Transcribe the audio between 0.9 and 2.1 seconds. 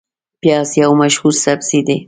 مشهور سبزی دی